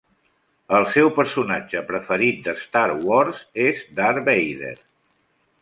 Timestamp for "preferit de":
1.91-2.57